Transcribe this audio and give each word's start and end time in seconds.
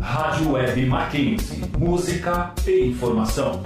Rádio 0.00 0.52
Web 0.52 0.86
Mackenzie. 0.86 1.62
Música 1.78 2.54
e 2.66 2.86
informação. 2.86 3.62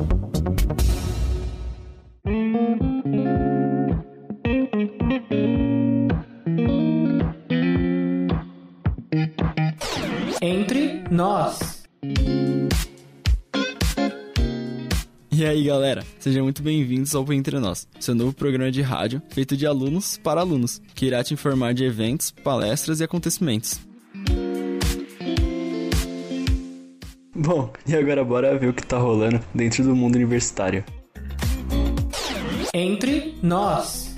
Entre 10.41 11.05
nós. 11.11 11.87
E 15.33 15.45
aí, 15.45 15.65
galera, 15.65 16.03
sejam 16.19 16.45
muito 16.45 16.63
bem-vindos 16.63 17.15
ao 17.15 17.31
Entre 17.31 17.59
Nós, 17.59 17.87
seu 18.01 18.15
novo 18.15 18.33
programa 18.33 18.71
de 18.71 18.81
rádio 18.81 19.21
feito 19.29 19.55
de 19.55 19.67
alunos 19.67 20.17
para 20.17 20.41
alunos, 20.41 20.81
que 20.95 21.05
irá 21.05 21.23
te 21.23 21.35
informar 21.35 21.75
de 21.75 21.85
eventos, 21.85 22.31
palestras 22.31 23.01
e 23.01 23.05
acontecimentos. 23.05 23.86
Bom, 27.47 27.71
e 27.87 27.95
agora 27.95 28.25
bora 28.25 28.59
ver 28.59 28.71
o 28.71 28.75
que 28.75 28.85
tá 28.85 28.99
rolando 28.99 29.41
dentro 29.55 29.85
do 29.85 29.95
mundo 29.95 30.17
universitário. 30.17 30.85
Entre 32.75 33.39
nós. 33.41 34.17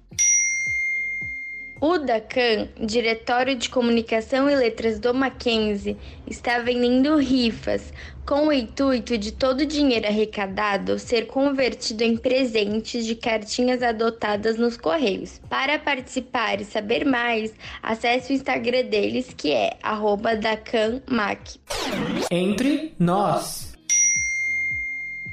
O 1.81 1.97
DACAN, 1.97 2.69
Diretório 2.81 3.55
de 3.55 3.69
Comunicação 3.69 4.51
e 4.51 4.55
Letras 4.57 4.99
do 4.99 5.15
Mackenzie, 5.15 5.97
está 6.27 6.59
vendendo 6.59 7.17
rifas, 7.17 7.93
com 8.27 8.49
o 8.49 8.53
intuito 8.53 9.17
de 9.17 9.31
todo 9.31 9.61
o 9.61 9.67
dinheiro 9.67 10.07
arrecadado 10.07 10.99
ser 10.99 11.29
convertido 11.29 12.03
em 12.03 12.17
presentes 12.17 13.07
de 13.07 13.15
cartinhas 13.15 13.81
adotadas 13.81 14.59
nos 14.59 14.77
Correios. 14.77 15.41
Para 15.49 15.79
participar 15.79 16.61
e 16.61 16.65
saber 16.65 17.05
mais, 17.05 17.55
acesse 17.81 18.33
o 18.33 18.35
Instagram 18.35 18.85
deles 18.87 19.33
que 19.37 19.53
é 19.53 19.79
DacanMac. 20.41 21.61
Entre 22.29 22.93
nós. 22.99 23.68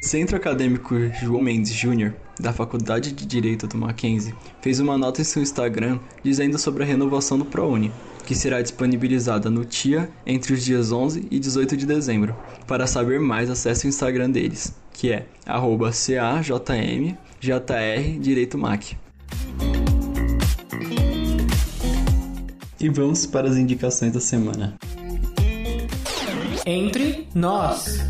Centro 0.06 0.38
Acadêmico 0.38 0.94
João 1.20 1.42
Mendes 1.42 1.74
Júnior, 1.74 2.14
da 2.40 2.54
Faculdade 2.54 3.12
de 3.12 3.26
Direito 3.26 3.66
do 3.66 3.76
Mackenzie, 3.76 4.36
fez 4.62 4.80
uma 4.80 5.00
nota 5.00 5.20
em 5.20 5.24
seu 5.24 5.42
Instagram 5.42 6.00
dizendo 6.24 6.60
sobre 6.60 6.84
a 6.84 6.86
renovação 6.86 7.40
do 7.40 7.46
ProUni, 7.46 7.92
que 8.24 8.36
será 8.36 8.62
disponibilizada 8.62 9.50
no 9.50 9.66
TIA 9.66 10.08
entre 10.24 10.54
os 10.54 10.64
dias 10.64 10.92
11 10.92 11.28
e 11.32 11.40
18 11.40 11.76
de 11.76 11.88
dezembro. 11.88 12.36
Para 12.68 12.86
saber 12.86 13.20
mais, 13.20 13.50
acesse 13.50 13.88
o 13.88 13.90
Instagram 13.90 14.30
deles, 14.30 14.76
que 14.94 15.12
é 15.12 15.26
CAJMJR 15.44 17.18
Direito 18.20 18.60
Mac. 18.60 18.92
E 22.80 22.90
vamos 22.90 23.26
para 23.26 23.50
as 23.50 23.58
indicações 23.58 24.14
da 24.14 24.20
semana. 24.20 24.76
Entre 26.64 27.28
nós. 27.34 28.06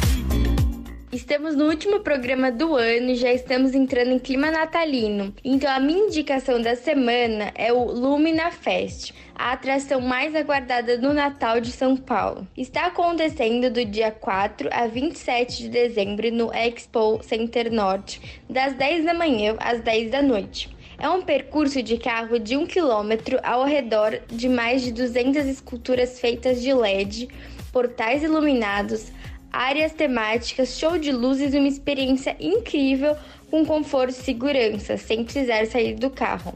Estamos 1.16 1.56
no 1.56 1.68
último 1.70 2.02
programa 2.02 2.52
do 2.52 2.76
ano 2.76 3.12
e 3.12 3.16
já 3.16 3.32
estamos 3.32 3.74
entrando 3.74 4.12
em 4.12 4.20
clima 4.20 4.52
natalino. 4.52 5.34
Então 5.46 5.72
a 5.72 5.80
minha 5.80 6.08
indicação 6.08 6.62
da 6.62 6.76
semana 6.76 7.54
é 7.56 7.72
o 7.72 7.86
Lumina 7.86 8.52
Fest, 8.52 9.14
a 9.34 9.54
atração 9.54 10.02
mais 10.02 10.36
aguardada 10.36 10.98
no 10.98 11.14
Natal 11.14 11.62
de 11.62 11.72
São 11.72 11.96
Paulo. 11.96 12.46
Está 12.58 12.88
acontecendo 12.88 13.72
do 13.72 13.86
dia 13.86 14.12
4 14.12 14.68
a 14.74 14.88
27 14.88 15.64
de 15.64 15.70
dezembro 15.70 16.30
no 16.34 16.54
Expo 16.54 17.24
Center 17.24 17.72
Norte, 17.72 18.42
das 18.50 18.74
10 18.74 19.06
da 19.06 19.14
manhã 19.14 19.56
às 19.58 19.80
10 19.80 20.12
da 20.12 20.22
noite. 20.22 20.76
É 20.98 21.08
um 21.08 21.22
percurso 21.22 21.82
de 21.82 21.98
carro 21.98 22.38
de 22.38 22.58
um 22.58 22.66
quilômetro 22.66 23.40
ao 23.42 23.64
redor 23.64 24.20
de 24.28 24.50
mais 24.50 24.82
de 24.82 24.92
200 24.92 25.46
esculturas 25.46 26.20
feitas 26.20 26.62
de 26.62 26.74
LED, 26.74 27.30
portais 27.72 28.22
iluminados, 28.22 29.12
áreas 29.56 29.94
temáticas, 29.94 30.78
show 30.78 30.98
de 30.98 31.14
luzes 31.14 31.54
e 31.54 31.58
uma 31.58 31.68
experiência 31.68 32.36
incrível 32.40 33.16
com 33.50 33.66
conforto 33.66 34.12
e 34.12 34.14
segurança, 34.14 34.98
sem 34.98 35.24
precisar 35.24 35.66
sair 35.66 35.96
do 35.96 36.10
carro. 36.10 36.54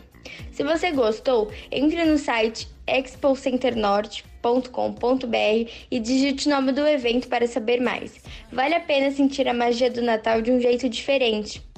Se 0.51 0.63
você 0.63 0.91
gostou, 0.91 1.49
entre 1.71 2.03
no 2.03 2.17
site 2.17 2.67
expocenternorte.com.br 2.85 5.71
e 5.89 5.99
digite 5.99 6.47
o 6.47 6.51
nome 6.51 6.73
do 6.73 6.85
evento 6.85 7.29
para 7.29 7.47
saber 7.47 7.79
mais. 7.79 8.19
Vale 8.51 8.75
a 8.75 8.81
pena 8.81 9.11
sentir 9.11 9.47
a 9.47 9.53
magia 9.53 9.89
do 9.89 10.01
Natal 10.01 10.41
de 10.41 10.51
um 10.51 10.59
jeito 10.59 10.89
diferente. 10.89 11.68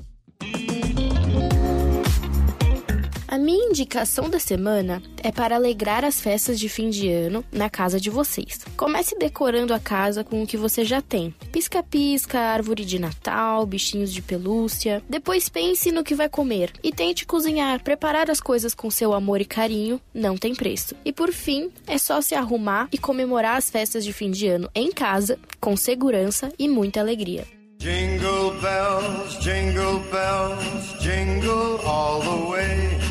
A 3.32 3.38
minha 3.38 3.70
indicação 3.70 4.30
da 4.30 4.40
semana 4.40 5.02
é 5.24 5.32
para 5.32 5.56
alegrar 5.56 6.04
as 6.04 6.20
festas 6.20 6.60
de 6.60 6.68
fim 6.68 6.90
de 6.90 7.10
ano 7.10 7.46
na 7.50 7.70
casa 7.70 7.98
de 7.98 8.10
vocês. 8.10 8.60
Comece 8.76 9.18
decorando 9.18 9.74
a 9.74 9.80
casa 9.80 10.22
com 10.22 10.44
o 10.44 10.46
que 10.46 10.58
você 10.58 10.84
já 10.84 11.02
tem: 11.02 11.34
pisca-pisca, 11.50 12.38
árvore 12.38 12.84
de 12.84 13.00
Natal, 13.00 13.66
bichinhos 13.66 14.12
de 14.12 14.22
pelúcia. 14.22 15.02
Depois 15.08 15.48
pense 15.48 15.94
no 15.94 16.04
que 16.04 16.14
vai 16.14 16.28
comer 16.28 16.74
e 16.84 16.92
tente 16.92 17.26
cozinhar. 17.26 17.82
Preparar 17.82 18.30
as 18.30 18.42
coisas 18.42 18.76
com 18.76 18.92
seu 18.92 19.14
amor 19.14 19.40
e 19.40 19.46
carinho 19.46 20.02
não 20.14 20.36
tem 20.36 20.54
preço. 20.54 20.94
E 21.06 21.14
por 21.14 21.32
fim, 21.32 21.72
é 21.88 21.98
só 21.98 22.20
se 22.20 22.36
arrumar 22.36 22.90
e 22.92 22.98
comemorar 22.98 23.56
as 23.56 23.70
festas 23.70 24.04
de 24.04 24.12
fim 24.12 24.30
de 24.30 24.50
ano 24.50 24.70
em 24.76 24.92
casa, 24.92 25.40
com 25.58 25.78
segurança 25.78 26.52
e 26.60 26.68
muita 26.68 27.00
alegria. 27.00 27.48
Jingle 27.78 28.52
bells, 28.60 29.40
jingle 29.40 30.02
bells, 30.12 31.00
jingle 31.00 31.80
all 31.86 32.20
the 32.20 32.52
way. 32.52 33.11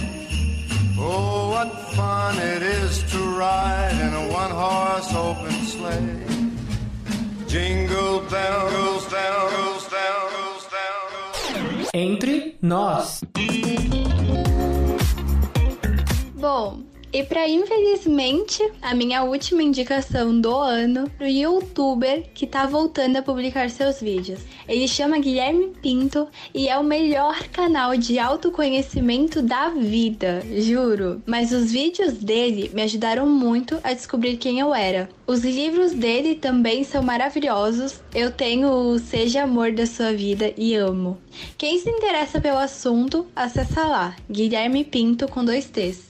Oh, 1.13 1.51
what 1.51 1.73
fun 1.97 2.39
it 2.39 2.63
is 2.63 3.03
to 3.11 3.19
ride 3.19 3.99
in 4.01 4.15
a 4.15 4.33
one 4.33 4.53
horse 4.53 5.13
open 5.13 5.51
sleigh. 5.67 6.31
Jingle 7.49 8.21
bells, 8.31 9.05
bells, 9.11 9.89
bells, 9.89 10.63
bells. 10.73 11.91
Entre 11.93 12.55
nós. 12.63 13.25
Bom, 16.37 16.85
e 17.13 17.25
para 17.25 17.49
infelizmente, 17.49 18.63
a 18.81 18.95
minha 18.95 19.23
última 19.23 19.63
indicação 19.63 20.41
do 20.41 20.55
ano 20.55 21.11
pro 21.11 21.27
youtuber 21.27 22.25
que 22.33 22.47
tá 22.47 22.67
voltando 22.67 23.17
a 23.17 23.23
publicar 23.23 23.69
seus 23.71 24.01
vídeos. 24.01 24.41
Ele 24.69 24.87
chama 24.87 25.19
Guilherme 25.19 25.73
Pinto 25.83 26.29
e 26.55 26.69
é 26.69 26.79
o 26.79 26.85
melhor 26.85 27.49
canal 27.49 27.97
de 27.97 28.19
autoconhecimento 28.19 29.43
da 29.43 29.71
vida, 29.71 30.43
juro. 30.61 31.21
Mas 31.27 31.53
os 31.53 31.73
vídeos 31.73 32.15
dele 32.15 32.71
me 32.73 32.83
ajudaram 32.83 33.27
muito 33.27 33.81
a 33.83 33.93
descobrir 33.93 34.37
quem 34.37 34.61
eu 34.61 34.75
era. 34.75 35.09
Os 35.27 35.41
livros 35.45 35.93
dele 35.93 36.35
também 36.35 36.85
são 36.85 37.03
maravilhosos. 37.03 38.01
Eu 38.15 38.31
tenho 38.31 38.69
o 38.69 38.99
Seja 38.99 39.43
Amor 39.43 39.73
da 39.73 39.87
Sua 39.87 40.13
Vida 40.13 40.53
e 40.57 40.75
amo. 40.75 41.19
Quem 41.57 41.79
se 41.79 41.89
interessa 41.89 42.41
pelo 42.41 42.59
assunto, 42.59 43.27
acessa 43.35 43.85
lá, 43.87 44.17
Guilherme 44.31 44.85
Pinto 44.85 45.29
com 45.29 45.45
dois 45.45 45.67
T's. 45.67 46.10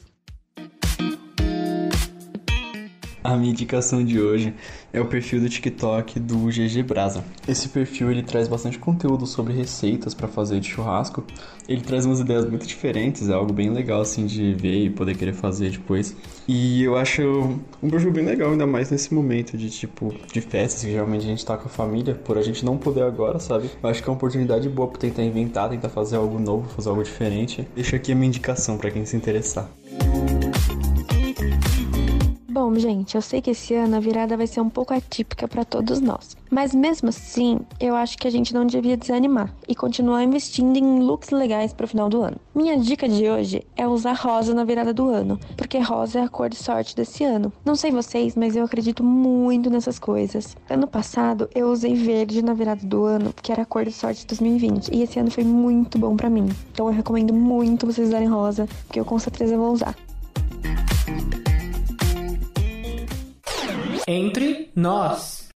A 3.30 3.36
minha 3.36 3.52
indicação 3.52 4.04
de 4.04 4.20
hoje 4.20 4.52
é 4.92 5.00
o 5.00 5.06
perfil 5.06 5.40
do 5.40 5.48
TikTok 5.48 6.18
do 6.18 6.48
GG 6.48 6.82
Brasa. 6.82 7.24
Esse 7.46 7.68
perfil 7.68 8.10
ele 8.10 8.24
traz 8.24 8.48
bastante 8.48 8.76
conteúdo 8.76 9.24
sobre 9.24 9.52
receitas 9.52 10.14
para 10.14 10.26
fazer 10.26 10.58
de 10.58 10.68
churrasco. 10.68 11.22
Ele 11.68 11.80
traz 11.80 12.04
umas 12.04 12.18
ideias 12.18 12.44
muito 12.44 12.66
diferentes, 12.66 13.28
é 13.28 13.32
algo 13.32 13.52
bem 13.52 13.70
legal 13.70 14.00
assim 14.00 14.26
de 14.26 14.52
ver 14.54 14.86
e 14.86 14.90
poder 14.90 15.16
querer 15.16 15.32
fazer 15.32 15.70
depois. 15.70 16.16
E 16.48 16.82
eu 16.82 16.96
acho 16.96 17.22
um 17.80 17.88
perfil 17.88 18.10
bem 18.10 18.24
legal, 18.24 18.50
ainda 18.50 18.66
mais 18.66 18.90
nesse 18.90 19.14
momento 19.14 19.56
de 19.56 19.70
tipo 19.70 20.12
de 20.32 20.40
festas 20.40 20.82
que 20.82 20.90
geralmente 20.90 21.22
a 21.22 21.28
gente 21.28 21.46
tá 21.46 21.56
com 21.56 21.66
a 21.66 21.70
família, 21.70 22.16
por 22.16 22.36
a 22.36 22.42
gente 22.42 22.64
não 22.64 22.76
poder 22.76 23.04
agora, 23.04 23.38
sabe? 23.38 23.70
Eu 23.80 23.88
acho 23.88 24.02
que 24.02 24.08
é 24.08 24.10
uma 24.10 24.16
oportunidade 24.16 24.68
boa 24.68 24.88
para 24.88 24.98
tentar 24.98 25.22
inventar, 25.22 25.70
tentar 25.70 25.88
fazer 25.88 26.16
algo 26.16 26.40
novo, 26.40 26.68
fazer 26.70 26.88
algo 26.88 27.04
diferente. 27.04 27.64
Deixa 27.76 27.94
aqui 27.94 28.10
a 28.10 28.14
minha 28.16 28.26
indicação 28.26 28.76
para 28.76 28.90
quem 28.90 29.04
se 29.04 29.16
interessar. 29.16 29.70
Bom, 32.62 32.74
gente, 32.74 33.14
eu 33.14 33.22
sei 33.22 33.40
que 33.40 33.52
esse 33.52 33.72
ano 33.74 33.96
a 33.96 34.00
virada 34.00 34.36
vai 34.36 34.46
ser 34.46 34.60
um 34.60 34.68
pouco 34.68 34.92
atípica 34.92 35.48
para 35.48 35.64
todos 35.64 35.98
nós. 35.98 36.36
Mas 36.50 36.74
mesmo 36.74 37.08
assim, 37.08 37.60
eu 37.80 37.96
acho 37.96 38.18
que 38.18 38.28
a 38.28 38.30
gente 38.30 38.52
não 38.52 38.66
devia 38.66 38.98
desanimar 38.98 39.50
e 39.66 39.74
continuar 39.74 40.22
investindo 40.22 40.76
em 40.76 41.00
looks 41.00 41.30
legais 41.30 41.72
para 41.72 41.84
o 41.84 41.88
final 41.88 42.10
do 42.10 42.20
ano. 42.20 42.36
Minha 42.54 42.76
dica 42.78 43.08
de 43.08 43.26
hoje 43.30 43.66
é 43.78 43.88
usar 43.88 44.12
rosa 44.12 44.52
na 44.52 44.62
virada 44.62 44.92
do 44.92 45.08
ano, 45.08 45.40
porque 45.56 45.78
rosa 45.78 46.18
é 46.18 46.22
a 46.22 46.28
cor 46.28 46.50
de 46.50 46.56
sorte 46.56 46.94
desse 46.94 47.24
ano. 47.24 47.50
Não 47.64 47.74
sei 47.74 47.90
vocês, 47.90 48.36
mas 48.36 48.54
eu 48.54 48.64
acredito 48.64 49.02
muito 49.02 49.70
nessas 49.70 49.98
coisas. 49.98 50.54
Ano 50.68 50.86
passado, 50.86 51.48
eu 51.54 51.70
usei 51.70 51.94
verde 51.94 52.42
na 52.42 52.52
virada 52.52 52.84
do 52.84 53.04
ano, 53.04 53.32
que 53.40 53.50
era 53.50 53.62
a 53.62 53.66
cor 53.66 53.86
de 53.86 53.92
sorte 53.92 54.20
de 54.20 54.26
2020, 54.26 54.94
e 54.94 55.02
esse 55.02 55.18
ano 55.18 55.30
foi 55.30 55.44
muito 55.44 55.98
bom 55.98 56.14
para 56.14 56.28
mim. 56.28 56.46
Então 56.70 56.88
eu 56.88 56.92
recomendo 56.92 57.32
muito 57.32 57.86
vocês 57.86 58.08
usarem 58.08 58.28
rosa, 58.28 58.68
que 58.92 59.00
eu 59.00 59.04
com 59.06 59.18
certeza 59.18 59.56
vou 59.56 59.72
usar. 59.72 59.96
Entre 64.06 64.70
nós. 64.74 65.48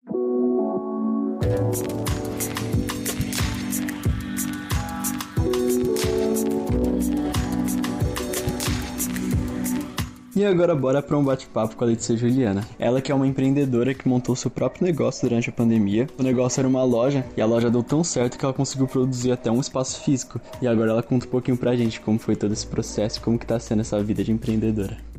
E 10.35 10.43
agora 10.43 10.75
bora 10.75 11.01
para 11.01 11.17
um 11.17 11.23
bate-papo 11.23 11.75
com 11.75 11.83
a 11.83 11.87
Letícia 11.87 12.17
Juliana. 12.17 12.67
Ela 12.79 13.01
que 13.01 13.11
é 13.11 13.15
uma 13.15 13.27
empreendedora 13.27 13.93
que 13.93 14.07
montou 14.07 14.35
seu 14.35 14.49
próprio 14.49 14.83
negócio 14.83 15.27
durante 15.27 15.49
a 15.49 15.53
pandemia. 15.53 16.07
O 16.17 16.23
negócio 16.23 16.59
era 16.59 16.67
uma 16.67 16.83
loja 16.83 17.25
e 17.37 17.41
a 17.41 17.45
loja 17.45 17.69
deu 17.69 17.83
tão 17.83 18.03
certo 18.03 18.37
que 18.37 18.43
ela 18.43 18.53
conseguiu 18.53 18.87
produzir 18.87 19.31
até 19.31 19.51
um 19.51 19.61
espaço 19.61 20.01
físico. 20.03 20.41
E 20.61 20.67
agora 20.67 20.91
ela 20.91 21.03
conta 21.03 21.27
um 21.27 21.29
pouquinho 21.29 21.55
pra 21.55 21.75
gente 21.75 22.01
como 22.01 22.19
foi 22.19 22.35
todo 22.35 22.51
esse 22.51 22.65
processo, 22.65 23.21
como 23.21 23.37
que 23.37 23.45
tá 23.45 23.59
sendo 23.59 23.81
essa 23.81 24.01
vida 24.03 24.23
de 24.23 24.31
empreendedora. 24.31 25.12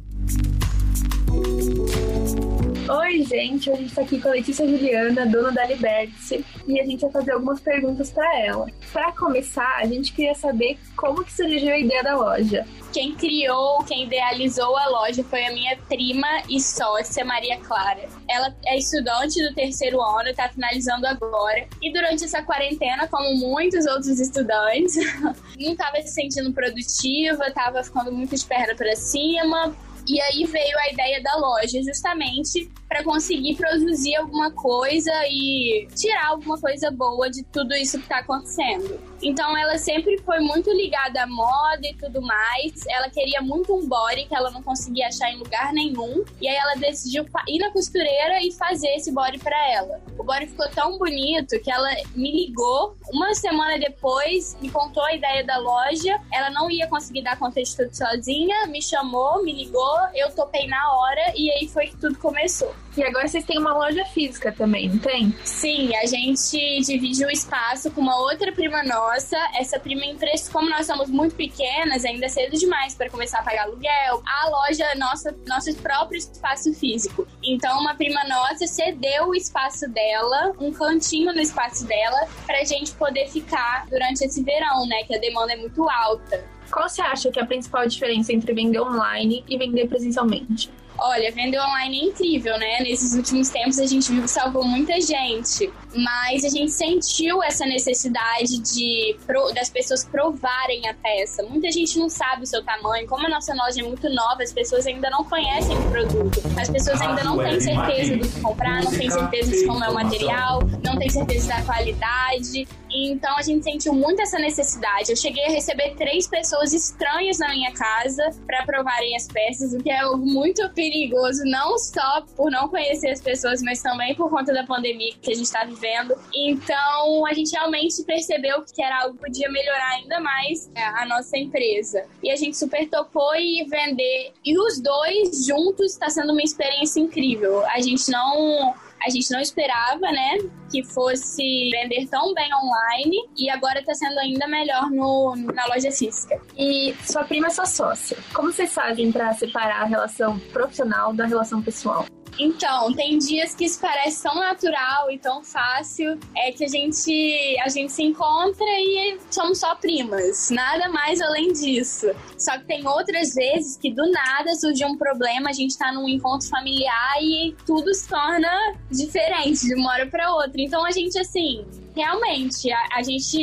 Oi, 2.96 3.25
gente, 3.25 3.69
a 3.73 3.75
gente 3.75 3.93
tá 3.93 4.02
aqui 4.02 4.20
com 4.20 4.29
a 4.29 4.32
Letícia 4.32 4.69
Juliana, 4.69 5.26
dona 5.26 5.50
da 5.50 5.64
Liberty, 5.64 6.44
e 6.64 6.79
a 6.79 6.85
gente 6.85 7.00
vai 7.00 7.11
fazer 7.11 7.32
algumas 7.32 7.58
perguntas 7.58 8.12
para 8.12 8.38
ela. 8.38 8.69
Para 8.93 9.11
começar, 9.11 9.79
a 9.79 9.85
gente 9.85 10.12
queria 10.12 10.35
saber 10.37 10.79
como 10.96 11.25
que 11.25 11.32
surgiu 11.32 11.73
a 11.73 11.79
ideia 11.79 12.05
da 12.05 12.17
loja. 12.17 12.64
Quem 12.93 13.12
criou, 13.17 13.82
quem 13.82 14.05
idealizou 14.05 14.76
a 14.76 14.88
loja 14.91 15.25
foi 15.25 15.44
a 15.44 15.52
minha 15.52 15.76
prima 15.88 16.29
e 16.49 16.61
sócia, 16.61 17.25
Maria 17.25 17.58
Clara. 17.58 18.08
Ela 18.31 18.55
é 18.64 18.79
estudante 18.79 19.43
do 19.43 19.52
terceiro 19.56 20.00
ano, 20.00 20.29
está 20.29 20.49
finalizando 20.49 21.05
agora. 21.08 21.67
E 21.82 21.93
durante 21.93 22.23
essa 22.23 22.44
quarentena, 22.44 23.08
como 23.08 23.35
muitos 23.38 23.87
outros 23.87 24.20
estudantes, 24.20 24.94
não 25.58 25.73
estava 25.73 26.00
se 26.00 26.14
sentindo 26.14 26.52
produtiva, 26.52 27.49
estava 27.49 27.82
ficando 27.82 28.12
muito 28.12 28.37
de 28.37 28.44
perna 28.44 28.76
para 28.76 28.94
cima, 28.94 29.75
e 30.06 30.20
aí 30.20 30.44
veio 30.44 30.79
a 30.81 30.93
ideia 30.93 31.23
da 31.23 31.35
loja, 31.37 31.82
justamente 31.82 32.70
para 32.94 33.02
conseguir 33.02 33.56
produzir 33.56 34.14
alguma 34.14 34.52
coisa 34.52 35.11
e 35.29 35.88
tirar 35.96 36.29
alguma 36.29 36.56
coisa 36.61 36.93
boa 36.93 37.29
de 37.29 37.43
tudo 37.43 37.75
isso 37.75 37.99
que 37.99 38.05
está 38.05 38.19
acontecendo. 38.19 39.00
Então 39.20 39.58
ela 39.58 39.76
sempre 39.79 40.17
foi 40.19 40.38
muito 40.38 40.70
ligada 40.70 41.25
à 41.25 41.26
moda 41.26 41.81
e 41.82 41.94
tudo 41.94 42.23
mais. 42.23 42.87
Ela 42.88 43.11
queria 43.11 43.41
muito 43.41 43.75
um 43.75 43.88
body 43.88 44.26
que 44.26 44.35
ela 44.37 44.49
não 44.52 44.62
conseguia 44.62 45.08
achar 45.08 45.29
em 45.32 45.38
lugar 45.38 45.73
nenhum. 45.73 46.25
E 46.41 46.46
aí 46.46 46.55
ela 46.55 46.76
decidiu 46.76 47.26
ir 47.49 47.58
na 47.58 47.73
costureira 47.73 48.41
e 48.41 48.52
fazer 48.52 48.87
esse 48.94 49.11
body 49.11 49.38
para 49.41 49.73
ela. 49.73 50.00
O 50.17 50.23
body 50.23 50.46
ficou 50.46 50.69
tão 50.69 50.96
bonito 50.96 51.58
que 51.64 51.73
ela 51.73 51.91
me 52.14 52.31
ligou 52.31 52.96
uma 53.12 53.35
semana 53.35 53.76
depois, 53.76 54.56
me 54.61 54.70
contou 54.70 55.02
a 55.02 55.14
ideia 55.14 55.43
da 55.43 55.58
loja. 55.58 56.20
Ela 56.32 56.50
não 56.50 56.70
ia 56.70 56.87
conseguir 56.87 57.23
dar 57.23 57.37
conta 57.41 57.61
de 57.61 57.75
tudo 57.75 57.93
sozinha, 57.93 58.69
me 58.69 58.81
chamou, 58.81 59.43
me 59.43 59.52
ligou, 59.52 59.99
eu 60.14 60.31
topei 60.32 60.69
na 60.69 60.93
hora 60.94 61.32
e 61.35 61.50
aí 61.50 61.67
foi 61.67 61.88
que 61.88 61.96
tudo 61.96 62.17
começou. 62.19 62.73
E 62.96 63.02
agora 63.02 63.26
vocês 63.26 63.44
têm 63.44 63.58
uma 63.58 63.75
loja 63.76 64.05
física 64.05 64.52
também, 64.52 64.88
não 64.88 64.99
tem? 64.99 65.35
Sim, 65.43 65.94
a 65.96 66.06
gente 66.06 66.81
divide 66.82 67.25
o 67.25 67.31
espaço 67.31 67.91
com 67.91 68.00
uma 68.00 68.17
outra 68.20 68.52
prima 68.52 68.85
nossa. 68.85 69.37
Essa 69.58 69.81
prima 69.81 70.05
empresta, 70.05 70.52
como 70.52 70.70
nós 70.70 70.87
somos 70.87 71.11
muito 71.11 71.35
pequenas, 71.35 72.05
ainda 72.05 72.26
é 72.26 72.29
cedo 72.29 72.56
demais 72.56 72.94
para 72.94 73.11
começar 73.11 73.41
a 73.41 73.43
pagar 73.43 73.64
aluguel. 73.64 74.23
A 74.25 74.49
loja 74.49 74.85
é 74.85 74.94
nossa, 74.94 75.35
nosso 75.44 75.75
próprio 75.76 76.19
espaço 76.19 76.73
físico. 76.73 77.26
Então, 77.43 77.81
uma 77.81 77.96
prima 77.96 78.23
nossa 78.29 78.64
cedeu 78.69 79.26
o 79.26 79.35
espaço 79.35 79.88
dela, 79.88 80.52
um 80.61 80.73
cantinho 80.73 81.32
no 81.35 81.41
espaço 81.41 81.85
dela, 81.87 82.29
pra 82.46 82.62
gente 82.62 82.93
poder 82.93 83.26
ficar 83.29 83.87
durante 83.91 84.25
esse 84.25 84.41
verão, 84.43 84.87
né? 84.87 85.02
Que 85.02 85.17
a 85.17 85.19
demanda 85.19 85.52
é 85.52 85.56
muito 85.56 85.88
alta. 85.91 86.44
Qual 86.70 86.88
você 86.88 87.02
acha 87.02 87.31
que 87.31 87.41
é 87.41 87.43
a 87.43 87.46
principal 87.46 87.87
diferença 87.87 88.32
entre 88.32 88.52
vender 88.52 88.81
online 88.81 89.44
e 89.49 89.58
vender 89.58 89.88
presencialmente? 89.88 90.70
Olha, 90.99 91.31
vender 91.32 91.61
online 91.61 92.00
é 92.00 92.05
incrível, 92.05 92.56
né? 92.58 92.81
Nesses 92.81 93.14
últimos 93.14 93.49
tempos 93.49 93.79
a 93.79 93.87
gente 93.87 94.12
viu 94.12 94.23
que 94.23 94.31
salvou 94.31 94.64
muita 94.64 95.00
gente, 95.00 95.70
mas 95.94 96.44
a 96.44 96.49
gente 96.49 96.70
sentiu 96.70 97.43
essa 97.43 97.67
necessidade 97.67 98.58
de 98.58 99.17
das 99.55 99.69
pessoas 99.69 100.05
provarem 100.05 100.88
a 100.88 100.94
peça. 100.94 101.43
Muita 101.43 101.70
gente 101.70 101.99
não 101.99 102.08
sabe 102.08 102.44
o 102.44 102.46
seu 102.46 102.62
tamanho, 102.64 103.06
como 103.08 103.26
a 103.26 103.29
nossa 103.29 103.55
loja 103.55 103.81
é 103.81 103.82
muito 103.82 104.08
nova, 104.08 104.43
as 104.43 104.52
pessoas 104.52 104.87
ainda 104.87 105.11
não 105.11 105.25
conhecem 105.25 105.76
o 105.76 105.91
produto, 105.91 106.41
as 106.58 106.70
pessoas 106.70 107.00
ainda 107.00 107.25
não 107.25 107.38
têm 107.38 107.61
certeza 107.61 108.17
do 108.17 108.29
que 108.29 108.41
comprar, 108.41 108.82
não 108.82 108.93
têm 108.93 109.11
certeza 109.11 109.50
de 109.50 109.67
como 109.67 109.85
é 109.85 109.88
o 109.88 109.94
material, 109.94 110.61
não 110.85 110.96
têm 110.96 111.11
certeza 111.11 111.49
da 111.49 111.62
qualidade. 111.62 112.67
Então 112.96 113.37
a 113.37 113.43
gente 113.43 113.64
sentiu 113.64 113.93
muito 113.93 114.23
essa 114.23 114.38
necessidade. 114.38 115.11
Eu 115.11 115.17
cheguei 115.17 115.44
a 115.46 115.50
receber 115.50 115.94
três 115.96 116.29
pessoas 116.29 116.73
estranhas 116.73 117.38
na 117.38 117.49
minha 117.49 117.73
casa 117.73 118.31
para 118.46 118.64
provarem 118.64 119.17
as 119.17 119.26
peças, 119.26 119.73
o 119.75 119.79
que 119.79 119.91
é 119.91 119.99
algo 119.99 120.25
muito 120.25 120.62
perigoso, 120.84 121.42
não 121.44 121.78
só 121.78 122.22
por 122.36 122.50
não 122.50 122.69
conhecer 122.69 123.10
as 123.10 123.20
pessoas, 123.20 123.62
mas 123.62 123.81
também 123.82 124.14
por 124.14 124.28
conta 124.28 124.52
da 124.52 124.64
pandemia 124.64 125.12
que 125.20 125.31
a 125.31 125.34
gente 125.34 125.46
está 125.46 125.64
vivendo. 125.64 126.14
Então, 126.34 127.26
a 127.26 127.32
gente 127.32 127.52
realmente 127.52 128.02
percebeu 128.04 128.62
que 128.62 128.82
era 128.82 129.03
algo 129.03 129.14
que 129.14 129.24
podia 129.24 129.50
melhorar 129.50 129.91
ainda 129.93 130.20
mais 130.20 130.70
a 130.76 131.06
nossa 131.06 131.38
empresa. 131.38 132.05
E 132.22 132.31
a 132.31 132.36
gente 132.36 132.56
super 132.56 132.88
topou 132.88 133.34
e 133.34 133.64
vender. 133.64 134.32
E 134.44 134.58
os 134.58 134.81
dois 134.81 135.46
juntos 135.46 135.93
está 135.93 136.10
sendo 136.10 136.32
uma 136.32 136.43
experiência 136.43 137.00
incrível. 137.00 137.64
A 137.67 137.81
gente 137.81 138.10
não 138.10 138.74
a 139.03 139.10
gente 139.10 139.31
não 139.31 139.41
esperava, 139.41 140.10
né, 140.10 140.39
que 140.70 140.82
fosse 140.84 141.70
vender 141.70 142.06
tão 142.08 142.34
bem 142.34 142.48
online 142.55 143.29
e 143.36 143.51
agora 143.51 143.81
está 143.81 143.94
sendo 143.94 144.19
ainda 144.19 144.46
melhor 144.46 144.91
no, 144.91 145.34
na 145.36 145.67
loja 145.67 145.91
física. 145.91 146.41
E 146.56 146.94
sua 147.05 147.24
prima 147.24 147.48
é 147.48 147.51
sua 147.51 147.67
sócia. 147.67 148.17
Como 148.32 148.53
vocês 148.53 148.72
fazem 148.72 149.13
para 149.13 149.32
separar 149.34 149.82
a 149.82 149.84
relação 149.84 150.39
profissional 150.53 151.13
da 151.13 151.27
relação 151.27 151.63
pessoal? 151.63 152.06
Então, 152.38 152.93
tem 152.93 153.19
dias 153.19 153.55
que 153.55 153.64
isso 153.64 153.81
parece 153.81 154.22
tão 154.22 154.34
natural 154.34 155.10
e 155.10 155.19
tão 155.19 155.43
fácil, 155.43 156.19
é 156.36 156.50
que 156.50 156.64
a 156.64 156.69
gente, 156.69 157.56
a 157.64 157.69
gente 157.69 157.93
se 157.93 158.03
encontra 158.03 158.67
e 158.67 159.19
somos 159.31 159.60
só 159.60 159.74
primas, 159.76 160.50
nada 160.50 160.88
mais 160.88 161.20
além 161.20 161.53
disso. 161.53 162.06
Só 162.36 162.58
que 162.58 162.64
tem 162.64 162.86
outras 162.86 163.34
vezes 163.34 163.76
que 163.76 163.93
do 163.93 164.10
nada 164.10 164.55
surge 164.56 164.84
um 164.84 164.96
problema, 164.96 165.50
a 165.50 165.53
gente 165.53 165.79
tá 165.79 165.93
num 165.93 166.08
encontro 166.08 166.48
familiar 166.48 167.22
e 167.22 167.55
tudo 167.67 167.94
se 167.94 168.08
torna 168.08 168.74
diferente 168.91 169.67
de 169.67 169.74
uma 169.74 169.93
hora 169.93 170.06
para 170.06 170.34
outra. 170.34 170.60
Então 170.60 170.84
a 170.84 170.91
gente 170.91 171.19
assim, 171.19 171.64
realmente, 171.94 172.70
a, 172.72 172.89
a, 172.96 173.03
gente. 173.03 173.39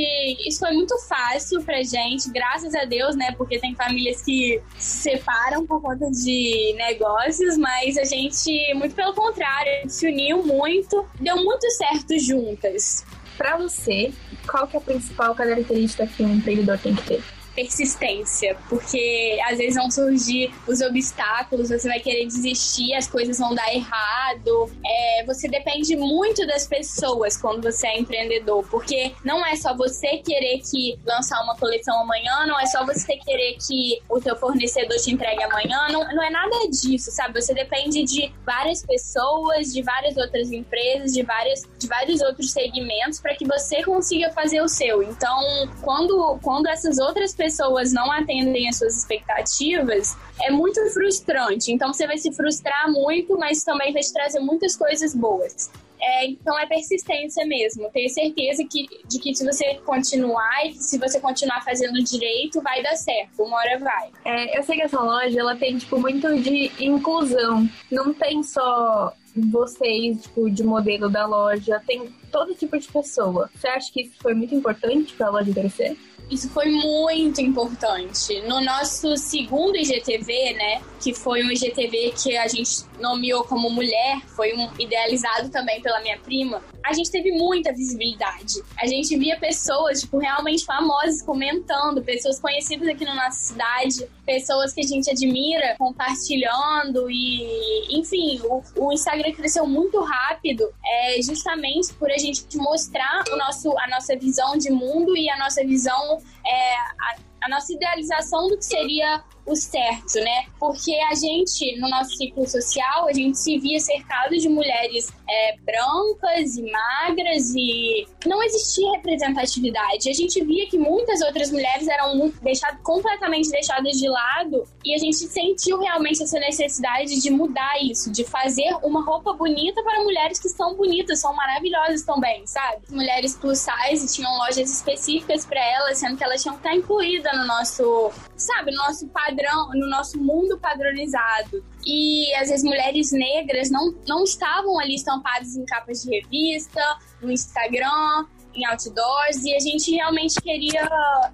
Isso 0.45 0.59
foi 0.59 0.71
muito 0.71 0.97
fácil 1.07 1.63
pra 1.63 1.81
gente, 1.81 2.29
graças 2.29 2.75
a 2.75 2.85
Deus, 2.85 3.15
né? 3.15 3.31
Porque 3.37 3.59
tem 3.59 3.73
famílias 3.75 4.21
que 4.21 4.61
se 4.77 5.09
separam 5.09 5.65
por 5.65 5.81
conta 5.81 6.09
de 6.11 6.73
negócios, 6.77 7.57
mas 7.57 7.97
a 7.97 8.03
gente, 8.03 8.73
muito 8.73 8.93
pelo 8.93 9.13
contrário, 9.13 9.71
a 9.71 9.75
gente 9.81 9.93
se 9.93 10.07
uniu 10.07 10.43
muito, 10.43 11.05
deu 11.19 11.37
muito 11.37 11.69
certo 11.71 12.17
juntas. 12.19 13.05
Pra 13.37 13.57
você, 13.57 14.11
qual 14.47 14.67
que 14.67 14.75
é 14.75 14.79
a 14.79 14.83
principal 14.83 15.33
característica 15.33 16.05
que 16.05 16.23
um 16.23 16.35
empreendedor 16.35 16.77
tem 16.77 16.93
que 16.93 17.03
ter? 17.03 17.23
Persistência, 17.55 18.57
porque 18.69 19.39
às 19.47 19.57
vezes 19.57 19.75
vão 19.75 19.89
surgir 19.89 20.53
os 20.67 20.81
obstáculos, 20.81 21.69
você 21.69 21.87
vai 21.87 21.99
querer 21.99 22.25
desistir, 22.25 22.93
as 22.93 23.07
coisas 23.07 23.37
vão 23.37 23.53
dar 23.53 23.73
errado. 23.73 24.71
É, 24.85 25.23
você 25.25 25.47
depende 25.47 25.95
muito 25.95 26.45
das 26.47 26.67
pessoas 26.67 27.37
quando 27.37 27.61
você 27.61 27.87
é 27.87 27.99
empreendedor, 27.99 28.65
porque 28.69 29.13
não 29.23 29.45
é 29.45 29.55
só 29.55 29.75
você 29.75 30.17
querer 30.17 30.59
que 30.59 30.97
lançar 31.05 31.41
uma 31.43 31.55
coleção 31.55 32.01
amanhã, 32.01 32.45
não 32.47 32.59
é 32.59 32.65
só 32.65 32.85
você 32.85 33.17
querer 33.17 33.57
que 33.67 34.01
o 34.09 34.19
teu 34.19 34.35
fornecedor 34.35 34.97
te 34.97 35.11
entregue 35.11 35.43
amanhã, 35.43 35.87
não, 35.91 36.01
não 36.13 36.23
é 36.23 36.29
nada 36.29 36.67
disso, 36.69 37.11
sabe? 37.11 37.39
Você 37.41 37.53
depende 37.53 38.03
de 38.03 38.31
várias 38.45 38.85
pessoas, 38.85 39.73
de 39.73 39.81
várias 39.81 40.17
outras 40.17 40.51
empresas, 40.51 41.13
de, 41.13 41.23
várias, 41.23 41.63
de 41.77 41.87
vários 41.87 42.21
outros 42.21 42.51
segmentos 42.51 43.19
para 43.19 43.35
que 43.35 43.45
você 43.45 43.83
consiga 43.83 44.31
fazer 44.31 44.61
o 44.61 44.67
seu. 44.67 45.03
Então, 45.03 45.37
quando, 45.81 46.39
quando 46.41 46.67
essas 46.67 46.97
outras 46.97 47.33
pessoas 47.41 47.91
não 47.91 48.11
atendem 48.11 48.69
as 48.69 48.77
suas 48.77 48.99
expectativas, 48.99 50.15
é 50.43 50.51
muito 50.51 50.79
frustrante. 50.91 51.71
Então 51.71 51.91
você 51.91 52.05
vai 52.05 52.19
se 52.19 52.31
frustrar 52.31 52.91
muito, 52.91 53.35
mas 53.35 53.63
também 53.63 53.91
vai 53.91 54.03
te 54.03 54.13
trazer 54.13 54.39
muitas 54.39 54.75
coisas 54.75 55.15
boas. 55.15 55.71
É, 55.99 56.27
então 56.27 56.57
é 56.59 56.67
persistência 56.67 57.43
mesmo. 57.45 57.89
Tenho 57.89 58.09
certeza 58.09 58.63
que, 58.63 58.87
de 59.07 59.19
que 59.19 59.33
se 59.33 59.43
você 59.43 59.75
continuar 59.85 60.67
e 60.67 60.73
se 60.73 60.99
você 60.99 61.19
continuar 61.19 61.63
fazendo 61.63 62.03
direito, 62.03 62.61
vai 62.61 62.83
dar 62.83 62.95
certo. 62.95 63.41
Uma 63.41 63.57
hora 63.57 63.79
vai. 63.79 64.11
É, 64.23 64.57
eu 64.57 64.61
sei 64.61 64.75
que 64.75 64.83
essa 64.83 65.01
loja 65.01 65.39
ela 65.39 65.55
tem 65.55 65.77
tipo 65.77 65.99
muito 65.99 66.39
de 66.41 66.71
inclusão. 66.79 67.67
Não 67.91 68.13
tem 68.13 68.43
só 68.43 69.13
vocês, 69.35 70.23
tipo, 70.23 70.49
de 70.49 70.63
modelo 70.63 71.09
da 71.09 71.25
loja, 71.25 71.81
tem 71.87 72.09
todo 72.31 72.53
tipo 72.53 72.77
de 72.77 72.87
pessoa. 72.87 73.49
Você 73.55 73.67
acha 73.67 73.91
que 73.91 74.01
isso 74.01 74.13
foi 74.21 74.33
muito 74.33 74.53
importante 74.53 75.13
para 75.13 75.27
a 75.27 75.31
loja 75.31 75.53
crescer? 75.53 75.97
Isso 76.31 76.49
foi 76.49 76.71
muito 76.71 77.41
importante. 77.41 78.39
No 78.47 78.61
nosso 78.61 79.17
segundo 79.17 79.75
IGTV, 79.75 80.53
né, 80.53 80.81
que 81.01 81.13
foi 81.13 81.43
um 81.43 81.51
IGTV 81.51 82.13
que 82.23 82.37
a 82.37 82.47
gente 82.47 82.85
nomeou 82.99 83.43
como 83.43 83.69
mulher, 83.69 84.21
foi 84.27 84.53
um 84.53 84.69
idealizado 84.79 85.49
também 85.49 85.81
pela 85.81 85.99
minha 86.01 86.17
prima, 86.19 86.63
a 86.83 86.93
gente 86.93 87.11
teve 87.11 87.31
muita 87.31 87.73
visibilidade. 87.73 88.61
A 88.79 88.87
gente 88.87 89.17
via 89.17 89.37
pessoas, 89.37 90.01
tipo, 90.01 90.17
realmente 90.17 90.65
famosas 90.65 91.21
comentando, 91.21 92.01
pessoas 92.01 92.39
conhecidas 92.39 92.87
aqui 92.87 93.03
na 93.03 93.15
nossa 93.15 93.37
cidade, 93.37 94.07
pessoas 94.25 94.73
que 94.73 94.81
a 94.81 94.87
gente 94.87 95.09
admira 95.09 95.75
compartilhando 95.77 97.09
e, 97.09 97.97
enfim, 97.99 98.39
o, 98.43 98.63
o 98.77 98.93
Instagram 98.93 99.31
cresceu 99.33 99.67
muito 99.67 99.99
rápido, 100.01 100.67
é, 100.85 101.21
justamente 101.21 101.93
por 101.93 102.11
a 102.11 102.17
gente 102.17 102.45
mostrar 102.55 103.23
o 103.31 103.37
nosso, 103.37 103.77
a 103.77 103.87
nossa 103.89 104.15
visão 104.15 104.57
de 104.57 104.71
mundo 104.71 105.15
e 105.15 105.29
a 105.29 105.37
nossa 105.37 105.63
visão, 105.63 106.20
é, 106.45 106.75
a, 106.75 107.15
a 107.43 107.49
nossa 107.49 107.73
idealização 107.73 108.47
do 108.47 108.57
que 108.57 108.65
seria 108.65 109.23
o 109.45 109.55
certo, 109.55 110.15
né? 110.15 110.45
Porque 110.59 110.93
a 111.09 111.15
gente, 111.15 111.79
no 111.79 111.89
nosso 111.89 112.15
ciclo 112.15 112.47
social, 112.47 113.07
a 113.07 113.13
gente 113.13 113.37
se 113.37 113.57
via 113.57 113.79
cercado 113.79 114.35
de 114.37 114.47
mulheres 114.47 115.11
é, 115.29 115.55
brancas 115.61 116.57
e 116.57 116.71
magras 116.71 117.53
e 117.55 118.07
não 118.25 118.41
existia 118.43 118.91
representatividade. 118.93 120.09
A 120.09 120.13
gente 120.13 120.43
via 120.43 120.67
que 120.67 120.77
muitas 120.77 121.21
outras 121.21 121.51
mulheres 121.51 121.87
eram 121.87 122.31
deixado, 122.41 122.81
completamente 122.83 123.49
deixadas 123.49 123.97
de 123.97 124.07
lado 124.07 124.63
e 124.85 124.93
a 124.93 124.97
gente 124.97 125.17
sentiu 125.17 125.79
realmente 125.79 126.23
essa 126.23 126.39
necessidade 126.39 127.19
de 127.19 127.29
mudar 127.29 127.81
isso, 127.81 128.11
de 128.11 128.23
fazer 128.23 128.75
uma 128.83 129.03
roupa 129.03 129.33
bonita 129.33 129.81
para 129.83 130.03
mulheres 130.03 130.39
que 130.39 130.49
são 130.49 130.75
bonitas, 130.75 131.19
são 131.19 131.33
maravilhosas 131.33 132.03
também, 132.03 132.45
sabe? 132.45 132.81
Mulheres 132.89 133.35
plus 133.35 133.59
size 133.59 134.13
tinham 134.13 134.31
lojas 134.37 134.69
específicas 134.69 135.45
para 135.45 135.63
elas, 135.63 135.97
sendo 135.97 136.17
que 136.17 136.23
elas 136.23 136.41
tinham 136.41 136.55
que 136.55 136.67
estar 136.67 136.75
incluídas 136.75 137.35
no 137.37 137.45
nosso, 137.45 138.11
sabe, 138.35 138.71
no 138.71 138.77
nosso 138.77 139.07
padrão 139.07 139.40
padrão, 139.41 139.69
no 139.73 139.89
nosso 139.89 140.19
mundo 140.19 140.57
padronizado. 140.59 141.63
E 141.85 142.33
às 142.35 142.49
vezes 142.49 142.63
mulheres 142.63 143.11
negras 143.11 143.69
não, 143.69 143.93
não 144.07 144.23
estavam 144.23 144.79
ali 144.79 144.95
estampadas 144.95 145.55
em 145.55 145.65
capas 145.65 146.03
de 146.03 146.11
revista, 146.11 146.81
no 147.21 147.31
Instagram, 147.31 148.25
em 148.53 148.65
outdoors 148.65 149.43
e 149.45 149.55
a 149.55 149.59
gente 149.59 149.91
realmente 149.91 150.41
queria 150.41 150.89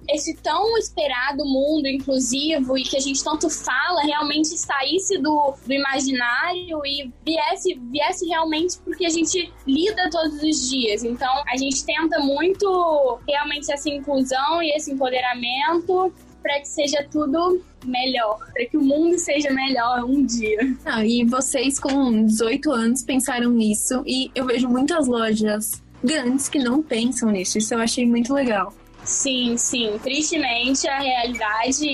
esse 0.08 0.36
tão 0.36 0.78
esperado 0.78 1.44
mundo 1.44 1.88
inclusivo 1.88 2.78
e 2.78 2.84
que 2.84 2.96
a 2.96 3.00
gente 3.00 3.22
tanto 3.24 3.50
fala 3.50 4.02
realmente 4.02 4.56
saísse 4.56 5.18
do, 5.18 5.54
do 5.66 5.72
imaginário 5.72 6.80
e 6.86 7.12
viesse, 7.24 7.74
viesse 7.90 8.26
realmente 8.26 8.78
porque 8.84 9.04
a 9.04 9.10
gente 9.10 9.52
lida 9.66 10.08
todos 10.10 10.40
os 10.42 10.70
dias. 10.70 11.02
Então 11.02 11.42
a 11.48 11.56
gente 11.56 11.84
tenta 11.84 12.20
muito 12.20 13.18
realmente 13.26 13.72
essa 13.72 13.88
inclusão 13.88 14.62
e 14.62 14.70
esse 14.76 14.92
empoderamento 14.92 16.12
para 16.48 16.60
que 16.60 16.68
seja 16.68 17.06
tudo 17.10 17.62
melhor, 17.84 18.38
para 18.54 18.64
que 18.64 18.78
o 18.78 18.80
mundo 18.80 19.18
seja 19.18 19.50
melhor 19.50 20.02
um 20.04 20.24
dia. 20.24 20.74
Ah, 20.82 21.04
e 21.04 21.22
vocês 21.22 21.78
com 21.78 22.24
18 22.24 22.72
anos 22.72 23.02
pensaram 23.02 23.50
nisso 23.50 24.02
e 24.06 24.30
eu 24.34 24.46
vejo 24.46 24.66
muitas 24.66 25.06
lojas 25.06 25.82
grandes 26.02 26.48
que 26.48 26.58
não 26.58 26.82
pensam 26.82 27.30
nisso. 27.30 27.58
Isso 27.58 27.74
eu 27.74 27.80
achei 27.80 28.06
muito 28.06 28.32
legal. 28.32 28.72
Sim, 29.04 29.58
sim. 29.58 29.98
Tristemente, 30.02 30.88
a 30.88 30.98
realidade. 30.98 31.86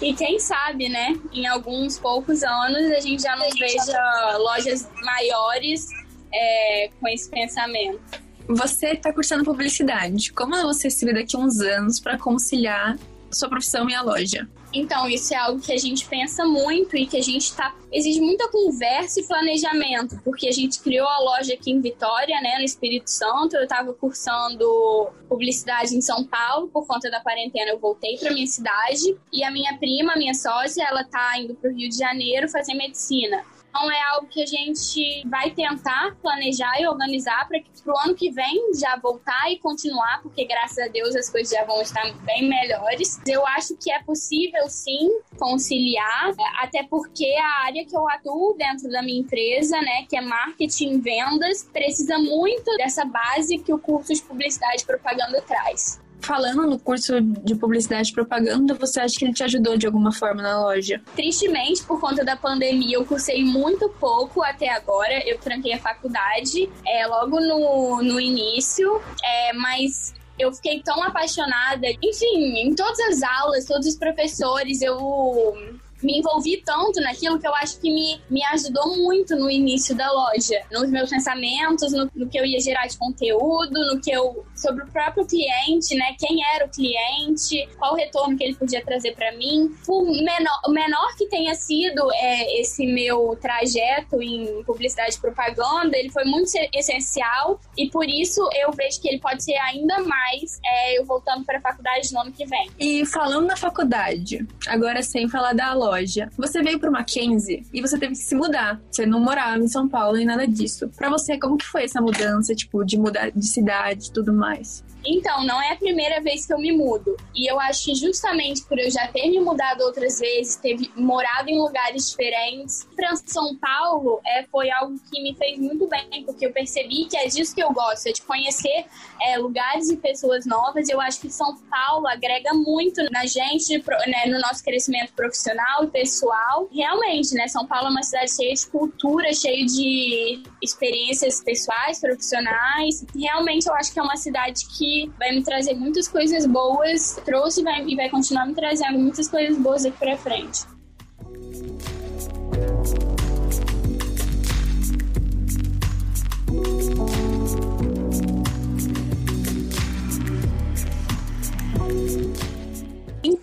E 0.00 0.14
quem 0.16 0.38
sabe, 0.38 0.88
né? 0.88 1.16
Em 1.32 1.44
alguns 1.48 1.98
poucos 1.98 2.44
anos 2.44 2.92
a 2.92 3.00
gente 3.00 3.22
já 3.22 3.34
não 3.34 3.50
veja 3.50 4.38
lojas 4.38 4.88
maiores 5.02 5.88
é, 6.32 6.90
com 7.00 7.08
esse 7.08 7.28
pensamento. 7.28 8.00
Você 8.48 8.92
está 8.92 9.12
cursando 9.12 9.42
publicidade. 9.42 10.32
Como 10.32 10.54
você 10.62 10.88
se 10.88 11.04
vê 11.04 11.12
daqui 11.12 11.34
a 11.34 11.40
uns 11.40 11.60
anos 11.60 11.98
para 11.98 12.16
conciliar 12.16 12.96
sua 13.30 13.48
profissão 13.48 13.88
e 13.88 13.94
a 13.94 14.02
loja? 14.02 14.48
Então, 14.72 15.08
isso 15.08 15.32
é 15.32 15.36
algo 15.36 15.60
que 15.60 15.72
a 15.72 15.78
gente 15.78 16.06
pensa 16.06 16.44
muito 16.44 16.96
e 16.96 17.06
que 17.06 17.16
a 17.16 17.22
gente 17.22 17.54
tá. 17.54 17.74
Exige 17.90 18.20
muita 18.20 18.48
conversa 18.48 19.20
e 19.20 19.26
planejamento, 19.26 20.20
porque 20.22 20.46
a 20.46 20.52
gente 20.52 20.80
criou 20.80 21.08
a 21.08 21.18
loja 21.20 21.54
aqui 21.54 21.70
em 21.70 21.80
Vitória, 21.80 22.38
né, 22.42 22.58
no 22.58 22.64
Espírito 22.64 23.10
Santo. 23.10 23.56
Eu 23.56 23.62
estava 23.62 23.94
cursando 23.94 25.08
publicidade 25.28 25.96
em 25.96 26.02
São 26.02 26.24
Paulo, 26.24 26.68
por 26.68 26.86
conta 26.86 27.10
da 27.10 27.20
quarentena 27.20 27.70
eu 27.70 27.78
voltei 27.78 28.18
para 28.18 28.32
minha 28.32 28.46
cidade. 28.46 29.16
E 29.32 29.42
a 29.42 29.50
minha 29.50 29.78
prima, 29.78 30.16
minha 30.16 30.34
sócia, 30.34 30.84
ela 30.86 31.02
tá 31.02 31.38
indo 31.38 31.54
para 31.54 31.70
o 31.70 31.74
Rio 31.74 31.88
de 31.88 31.96
Janeiro 31.96 32.48
fazer 32.48 32.74
medicina. 32.74 33.42
Então 33.68 33.90
é 33.90 34.02
algo 34.12 34.26
que 34.26 34.42
a 34.42 34.46
gente 34.46 35.22
vai 35.28 35.50
tentar 35.50 36.16
planejar 36.20 36.80
e 36.80 36.86
organizar 36.86 37.46
para 37.46 37.60
que 37.60 37.70
pro 37.82 37.96
ano 37.98 38.14
que 38.14 38.30
vem 38.30 38.74
já 38.74 38.96
voltar 38.96 39.50
e 39.50 39.58
continuar, 39.58 40.20
porque 40.22 40.44
graças 40.44 40.78
a 40.78 40.88
Deus 40.88 41.14
as 41.14 41.30
coisas 41.30 41.50
já 41.50 41.64
vão 41.64 41.80
estar 41.80 42.12
bem 42.24 42.48
melhores. 42.48 43.20
Eu 43.26 43.46
acho 43.46 43.76
que 43.76 43.90
é 43.90 44.02
possível 44.02 44.68
sim 44.68 45.08
conciliar, 45.38 46.34
até 46.60 46.82
porque 46.82 47.26
a 47.40 47.64
área 47.64 47.84
que 47.86 47.96
eu 47.96 48.08
atuo 48.08 48.54
dentro 48.58 48.90
da 48.90 49.02
minha 49.02 49.20
empresa, 49.20 49.80
né, 49.80 50.04
que 50.08 50.16
é 50.16 50.20
marketing 50.20 50.94
e 50.94 51.00
vendas, 51.00 51.64
precisa 51.64 52.18
muito 52.18 52.76
dessa 52.76 53.04
base 53.04 53.58
que 53.58 53.72
o 53.72 53.78
curso 53.78 54.12
de 54.12 54.22
publicidade 54.22 54.82
e 54.82 54.86
propaganda 54.86 55.40
traz 55.42 56.00
falando 56.28 56.66
no 56.66 56.78
curso 56.78 57.18
de 57.22 57.54
publicidade 57.54 58.10
e 58.10 58.12
propaganda, 58.12 58.74
você 58.74 59.00
acha 59.00 59.18
que 59.18 59.24
ele 59.24 59.32
te 59.32 59.42
ajudou 59.42 59.78
de 59.78 59.86
alguma 59.86 60.12
forma 60.12 60.42
na 60.42 60.60
loja? 60.60 61.00
Tristemente, 61.16 61.82
por 61.84 61.98
conta 61.98 62.22
da 62.22 62.36
pandemia, 62.36 62.96
eu 62.96 63.06
cursei 63.06 63.42
muito 63.42 63.88
pouco 63.98 64.42
até 64.42 64.68
agora. 64.68 65.26
Eu 65.26 65.38
tranquei 65.38 65.72
a 65.72 65.78
faculdade 65.78 66.68
é, 66.86 67.06
logo 67.06 67.40
no, 67.40 68.02
no 68.02 68.20
início, 68.20 69.00
é, 69.24 69.54
mas 69.54 70.14
eu 70.38 70.52
fiquei 70.52 70.82
tão 70.82 71.02
apaixonada. 71.02 71.86
Enfim, 72.02 72.58
em 72.58 72.74
todas 72.74 73.00
as 73.00 73.22
aulas, 73.22 73.64
todos 73.64 73.86
os 73.86 73.96
professores, 73.96 74.82
eu 74.82 75.56
me 76.02 76.18
envolvi 76.18 76.62
tanto 76.64 77.00
naquilo 77.00 77.38
que 77.38 77.46
eu 77.46 77.54
acho 77.54 77.80
que 77.80 77.90
me, 77.92 78.20
me 78.30 78.44
ajudou 78.46 78.96
muito 78.96 79.34
no 79.36 79.50
início 79.50 79.96
da 79.96 80.10
loja, 80.10 80.60
nos 80.70 80.88
meus 80.90 81.10
pensamentos, 81.10 81.92
no, 81.92 82.10
no, 82.14 82.28
que 82.28 82.38
eu 82.38 82.44
ia 82.44 82.60
gerar 82.60 82.86
de 82.86 82.96
conteúdo, 82.96 83.72
no 83.92 84.00
que 84.00 84.10
eu 84.10 84.44
sobre 84.54 84.84
o 84.84 84.86
próprio 84.88 85.26
cliente, 85.26 85.94
né? 85.94 86.14
Quem 86.18 86.44
era 86.54 86.66
o 86.66 86.70
cliente, 86.70 87.68
qual 87.78 87.92
o 87.92 87.96
retorno 87.96 88.36
que 88.36 88.44
ele 88.44 88.54
podia 88.54 88.84
trazer 88.84 89.14
para 89.14 89.32
mim. 89.32 89.74
O 89.88 90.04
menor, 90.04 90.60
menor 90.68 91.16
que 91.16 91.26
tenha 91.26 91.54
sido 91.54 92.10
é, 92.14 92.60
esse 92.60 92.86
meu 92.86 93.36
trajeto 93.40 94.22
em 94.22 94.62
publicidade 94.64 95.16
e 95.16 95.20
propaganda, 95.20 95.96
ele 95.96 96.10
foi 96.10 96.24
muito 96.24 96.50
essencial 96.74 97.60
e 97.76 97.88
por 97.90 98.08
isso 98.08 98.48
eu 98.54 98.72
vejo 98.72 99.00
que 99.00 99.08
ele 99.08 99.20
pode 99.20 99.42
ser 99.44 99.56
ainda 99.56 100.00
mais 100.00 100.60
é, 100.64 100.98
eu 100.98 101.04
voltando 101.04 101.44
para 101.44 101.58
a 101.58 101.60
faculdade 101.60 102.12
no 102.12 102.20
ano 102.20 102.32
que 102.32 102.44
vem. 102.46 102.70
E 102.78 103.04
falando 103.06 103.46
na 103.46 103.56
faculdade, 103.56 104.46
agora 104.66 105.02
sem 105.02 105.28
falar 105.28 105.52
da 105.52 105.72
loja 105.72 105.87
loja. 105.88 106.30
Você 106.36 106.62
veio 106.62 106.78
pro 106.78 106.92
Mackenzie 106.92 107.66
e 107.72 107.80
você 107.80 107.98
teve 107.98 108.12
que 108.12 108.18
se 108.18 108.34
mudar. 108.34 108.80
Você 108.90 109.06
não 109.06 109.20
morava 109.20 109.58
em 109.58 109.68
São 109.68 109.88
Paulo 109.88 110.16
nem 110.16 110.26
nada 110.26 110.46
disso. 110.46 110.88
Para 110.96 111.10
você, 111.10 111.38
como 111.38 111.56
que 111.56 111.66
foi 111.66 111.84
essa 111.84 112.00
mudança, 112.00 112.54
tipo, 112.54 112.84
de 112.84 112.98
mudar 112.98 113.30
de 113.30 113.46
cidade 113.46 114.08
e 114.08 114.12
tudo 114.12 114.32
mais? 114.32 114.84
Então, 115.08 115.42
não 115.44 115.60
é 115.62 115.72
a 115.72 115.76
primeira 115.76 116.20
vez 116.20 116.44
que 116.44 116.52
eu 116.52 116.58
me 116.58 116.70
mudo. 116.70 117.16
E 117.34 117.50
eu 117.50 117.58
acho 117.58 117.86
que 117.86 117.94
justamente 117.94 118.62
por 118.64 118.78
eu 118.78 118.90
já 118.90 119.08
ter 119.08 119.28
me 119.30 119.40
mudado 119.40 119.80
outras 119.82 120.20
vezes, 120.20 120.56
ter 120.56 120.76
morado 120.94 121.48
em 121.48 121.58
lugares 121.58 122.10
diferentes, 122.10 122.86
para 122.94 123.16
São 123.16 123.56
Paulo 123.56 124.20
é, 124.26 124.44
foi 124.44 124.70
algo 124.70 124.98
que 125.10 125.22
me 125.22 125.34
fez 125.34 125.58
muito 125.58 125.88
bem, 125.88 126.24
porque 126.24 126.44
eu 126.44 126.52
percebi 126.52 127.06
que 127.06 127.16
é 127.16 127.26
disso 127.26 127.54
que 127.54 127.62
eu 127.62 127.72
gosto, 127.72 128.08
é 128.08 128.12
de 128.12 128.20
conhecer 128.22 128.84
é, 129.22 129.38
lugares 129.38 129.88
e 129.88 129.96
pessoas 129.96 130.44
novas. 130.44 130.88
Eu 130.88 131.00
acho 131.00 131.20
que 131.20 131.30
São 131.30 131.56
Paulo 131.70 132.06
agrega 132.06 132.52
muito 132.52 133.02
na 133.10 133.24
gente, 133.24 133.82
né, 134.06 134.26
no 134.26 134.38
nosso 134.40 134.62
crescimento 134.62 135.12
profissional 135.14 135.84
e 135.84 135.86
pessoal. 135.86 136.68
Realmente, 136.70 137.34
né? 137.34 137.48
São 137.48 137.66
Paulo 137.66 137.86
é 137.86 137.90
uma 137.90 138.02
cidade 138.02 138.34
cheia 138.34 138.54
de 138.54 138.66
cultura, 138.66 139.32
cheia 139.32 139.64
de 139.64 140.42
experiências 140.62 141.42
pessoais, 141.42 142.00
profissionais. 142.00 143.06
Realmente, 143.16 143.66
eu 143.66 143.74
acho 143.74 143.92
que 143.92 143.98
é 143.98 144.02
uma 144.02 144.16
cidade 144.16 144.66
que 144.76 144.97
vai 145.18 145.32
me 145.32 145.42
trazer 145.42 145.74
muitas 145.74 146.08
coisas 146.08 146.46
boas, 146.46 147.20
trouxe 147.24 147.62
vai, 147.62 147.84
e 147.86 147.94
vai 147.94 148.08
continuar 148.08 148.46
me 148.46 148.54
trazendo 148.54 148.98
muitas 148.98 149.28
coisas 149.28 149.58
boas 149.58 149.82
daqui 149.82 149.98
pra 149.98 150.16
frente. 150.16 150.60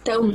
Então, 0.05 0.31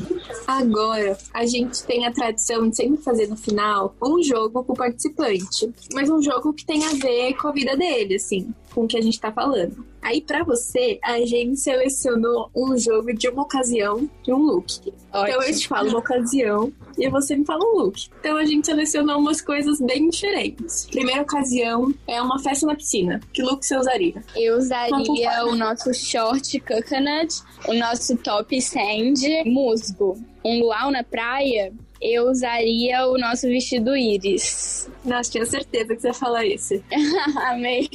agora 0.47 1.17
a 1.33 1.47
gente 1.47 1.85
tem 1.85 2.05
a 2.05 2.13
tradição 2.13 2.69
de 2.69 2.75
sempre 2.75 3.03
fazer 3.03 3.29
no 3.29 3.37
final 3.37 3.95
um 4.03 4.21
jogo 4.21 4.65
com 4.65 4.73
o 4.73 4.77
participante, 4.77 5.73
mas 5.95 6.11
um 6.11 6.21
jogo 6.21 6.53
que 6.53 6.67
tem 6.67 6.85
a 6.85 6.91
ver 6.91 7.35
com 7.35 7.49
a 7.49 7.53
vida 7.53 7.77
dele, 7.77 8.17
assim, 8.17 8.53
com 8.75 8.85
o 8.85 8.89
que 8.89 8.97
a 8.97 9.03
gente 9.03 9.21
tá 9.21 9.33
falando. 9.33 9.85
Aí, 10.03 10.21
para 10.21 10.43
você, 10.43 10.99
a 11.05 11.21
gente 11.27 11.59
selecionou 11.61 12.51
um 12.55 12.77
jogo 12.77 13.13
de 13.13 13.29
uma 13.29 13.43
ocasião, 13.43 14.09
de 14.23 14.33
um 14.33 14.39
look. 14.39 14.93
Ótimo. 15.13 15.29
Então, 15.29 15.43
eu 15.43 15.57
te 15.57 15.69
falo 15.69 15.91
uma 15.91 15.99
ocasião 15.99 16.73
e 16.99 17.09
você 17.09 17.37
me 17.37 17.45
fala 17.45 17.65
um 17.65 17.79
look. 17.79 18.09
Então, 18.19 18.37
a 18.37 18.45
gente 18.45 18.67
selecionou 18.67 19.19
umas 19.19 19.41
coisas 19.41 19.79
bem 19.81 20.09
diferentes. 20.09 20.87
Primeira 20.87 21.23
ocasião 21.23 21.93
é 22.07 22.21
uma 22.23 22.39
festa 22.39 22.67
na 22.67 22.75
piscina. 22.75 23.21
Que 23.33 23.43
look 23.43 23.65
você 23.65 23.77
usaria? 23.77 24.25
Eu 24.35 24.57
usaria 24.57 25.45
o 25.45 25.55
nosso 25.55 25.93
short 25.93 26.59
coconut, 26.61 27.43
o 27.69 27.75
nosso 27.75 28.17
top 28.17 28.61
sand 28.61 29.45
musgo. 29.45 30.19
Um 30.43 30.61
luau 30.61 30.91
na 30.91 31.05
praia 31.05 31.73
eu 32.01 32.31
usaria 32.31 33.07
o 33.07 33.19
nosso 33.19 33.47
vestido 33.47 33.97
íris. 33.97 34.91
Nossa, 35.05 35.31
tinha 35.31 35.45
certeza 35.45 35.95
que 35.95 36.01
você 36.01 36.09
ia 36.09 36.15
falar 36.15 36.47
esse. 36.47 36.83
Amei. 37.49 37.89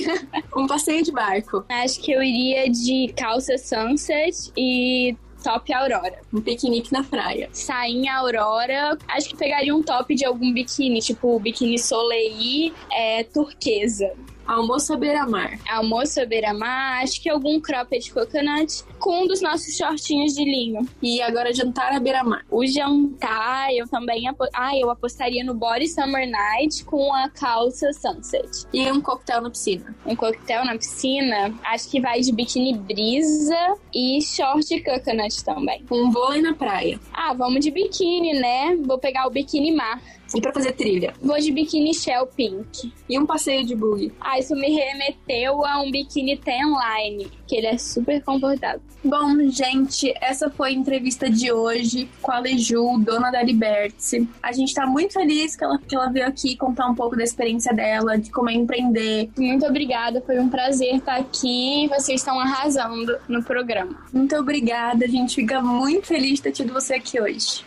Um 0.56 0.68
passeio 0.68 1.04
de 1.04 1.12
barco. 1.12 1.66
Acho 1.70 2.00
que 2.02 2.12
eu 2.12 2.22
iria 2.22 2.70
de 2.70 3.14
calça 3.18 3.58
sunset 3.58 4.52
e 4.56 5.16
top 5.44 5.72
Aurora. 5.74 6.20
Um 6.34 6.42
piquenique 6.42 6.92
na 6.92 7.04
praia. 7.04 7.50
Sainha 7.52 8.16
Aurora. 8.16 8.98
Acho 9.08 9.30
que 9.30 9.38
pegaria 9.38 9.76
um 9.76 9.84
top 9.84 10.16
de 10.16 10.26
algum 10.26 10.52
biquíni, 10.52 11.00
tipo 11.00 11.40
biquíni 11.40 11.78
Soleil 11.78 12.74
é, 12.92 13.24
turquesa. 13.24 14.12
Almoço 14.48 14.94
à 14.94 14.98
beira-mar. 14.98 15.60
Almoço 15.68 16.22
à 16.22 16.25
beira-mar, 16.25 17.04
acho 17.04 17.22
que 17.22 17.30
algum 17.30 17.60
cropped 17.60 18.12
coconut 18.12 18.84
com 19.00 19.24
um 19.24 19.28
dos 19.28 19.42
nossos 19.42 19.75
shortinhos 19.75 20.34
de 20.34 20.44
linho. 20.44 20.88
E 21.02 21.22
agora 21.22 21.54
jantar 21.54 21.94
à 21.94 22.00
beira-mar. 22.00 22.46
O 22.50 22.66
jantar, 22.66 23.74
eu 23.74 23.88
também 23.88 24.28
apo... 24.28 24.46
ah, 24.54 24.78
eu 24.78 24.90
apostaria 24.90 25.44
no 25.44 25.54
Body 25.54 25.88
Summer 25.88 26.30
Night 26.30 26.84
com 26.86 27.14
a 27.14 27.30
calça 27.30 27.92
Sunset. 27.94 28.66
E 28.74 28.92
um 28.92 29.02
coquetel 29.02 29.42
na 29.42 29.50
piscina. 29.50 29.96
Um 30.06 30.16
coquetel 30.16 30.66
na 30.66 30.78
piscina, 30.78 31.54
acho 31.64 31.90
que 31.90 32.00
vai 32.00 32.22
de 32.22 32.32
biquíni 32.32 32.78
brisa 32.78 33.75
e 33.94 34.22
short 34.22 34.84
coconut 34.84 35.44
também. 35.44 35.84
Um 35.92 36.12
vôlei 36.12 36.42
na 36.42 36.54
praia. 36.54 37.00
Ah, 37.14 37.34
vamos 37.34 37.62
de 37.62 37.72
biquíni, 37.72 38.34
né? 38.34 38.75
Vou 38.86 39.00
pegar 39.00 39.28
o 39.28 39.32
biquíni 39.32 39.72
mar. 39.72 40.02
E 40.36 40.42
pra 40.42 40.51
fazer 40.51 40.74
trilha? 40.74 41.13
Vou 41.22 41.39
de 41.39 41.50
biquíni 41.50 41.94
shell 41.94 42.27
pink. 42.27 42.92
E 43.08 43.18
um 43.18 43.25
passeio 43.25 43.65
de 43.65 43.74
buggy? 43.74 44.12
Ah, 44.20 44.38
isso 44.38 44.54
me 44.54 44.70
remeteu 44.70 45.65
a 45.65 45.82
um 45.82 45.89
biquíni 45.89 46.38
tan 46.38 46.75
line, 46.75 47.32
que 47.48 47.56
ele 47.56 47.68
é 47.68 47.77
super 47.77 48.22
confortável. 48.22 48.82
Bom, 49.01 49.50
gente, 49.50 50.13
essa 50.20 50.50
foi 50.50 50.70
a 50.70 50.74
entrevista 50.74 51.30
de 51.30 51.51
hoje 51.51 52.10
com 52.22 52.32
a 52.32 52.39
Leju, 52.39 52.98
dona 53.00 53.32
da 53.32 53.42
Liberty. 53.44 54.27
A 54.42 54.51
gente 54.51 54.74
tá 54.74 54.86
muito 54.86 55.13
feliz 55.13 55.56
que 55.56 55.63
ela, 55.63 55.77
que 55.77 55.96
ela 55.96 56.10
veio 56.10 56.27
aqui 56.27 56.58
contar 56.58 56.88
um 56.88 56.96
pouco 56.96 57.15
da 57.15 57.24
experiência 57.24 57.74
dela, 57.74 58.18
de 58.18 58.32
como 58.32 58.50
é 58.50 58.54
empreender. 58.54 59.30
Muito 59.38 59.65
obrigada, 59.65 60.22
foi 60.22 60.39
um 60.39 60.50
prazer 60.50 60.96
estar 60.96 61.18
aqui. 61.18 61.88
Vocês 61.88 62.20
estão 62.20 62.39
arrasando 62.39 63.18
no 63.30 63.44
programa. 63.44 63.96
Muito 64.12 64.36
obrigada, 64.36 65.06
a 65.06 65.08
gente 65.08 65.36
fica 65.36 65.62
muito 65.62 66.08
feliz 66.08 66.36
de 66.36 66.42
ter 66.42 66.51
tido 66.51 66.74
você 66.74 66.96
aqui 66.96 67.22
hoje. 67.22 67.63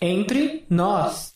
Entre 0.00 0.64
nós. 0.70 1.34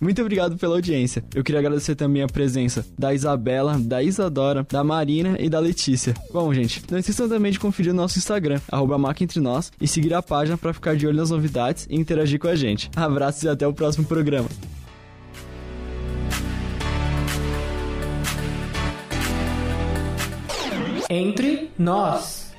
Muito 0.00 0.22
obrigado 0.22 0.56
pela 0.56 0.76
audiência. 0.76 1.24
Eu 1.34 1.42
queria 1.42 1.58
agradecer 1.58 1.96
também 1.96 2.22
a 2.22 2.28
presença 2.28 2.86
da 2.96 3.12
Isabela, 3.12 3.76
da 3.76 4.00
Isadora, 4.00 4.64
da 4.70 4.84
Marina 4.84 5.36
e 5.40 5.48
da 5.48 5.58
Letícia. 5.58 6.14
Bom, 6.32 6.54
gente, 6.54 6.84
não 6.88 6.98
esqueçam 6.98 7.28
também 7.28 7.50
de 7.50 7.58
conferir 7.58 7.92
o 7.92 7.96
nosso 7.96 8.18
Instagram, 8.18 8.60
arroba 8.70 8.96
Nós, 9.36 9.72
e 9.80 9.88
seguir 9.88 10.14
a 10.14 10.22
página 10.22 10.56
para 10.56 10.72
ficar 10.72 10.94
de 10.94 11.04
olho 11.04 11.16
nas 11.16 11.30
novidades 11.30 11.88
e 11.90 11.96
interagir 11.96 12.38
com 12.38 12.46
a 12.46 12.54
gente. 12.54 12.88
Abraços 12.94 13.42
e 13.42 13.48
até 13.48 13.66
o 13.66 13.72
próximo 13.72 14.06
programa. 14.06 14.48
Entre 21.08 21.70
nós. 21.78 22.50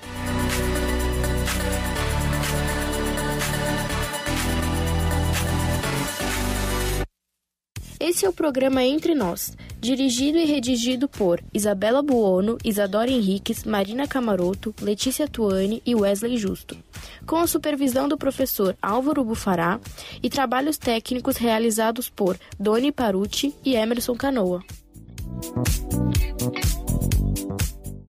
Esse 8.00 8.26
é 8.26 8.30
o 8.30 8.32
programa 8.32 8.86
Entre 8.86 9.14
Nós, 9.14 9.52
dirigido 9.82 10.38
e 10.38 10.46
redigido 10.46 11.10
por 11.10 11.44
Isabela 11.54 12.02
Buono, 12.02 12.58
Isadora 12.64 13.12
Henriques, 13.12 13.66
Marina 13.66 14.08
Camaroto, 14.08 14.74
Letícia 14.82 15.28
Tuani 15.28 15.82
e 15.86 15.94
Wesley 15.94 16.38
Justo, 16.38 16.78
com 17.26 17.36
a 17.36 17.48
supervisão 17.48 18.08
do 18.08 18.18
professor 18.18 18.78
Álvaro 18.82 19.26
Bufará 19.26 19.78
e 20.24 20.30
trabalhos 20.30 20.78
técnicos 20.78 21.36
realizados 21.36 22.08
por 22.08 22.40
Doni 22.58 22.94
Parucci 22.94 23.54
e 23.66 23.76
Emerson 23.76 24.16
Canoa. 24.16 24.64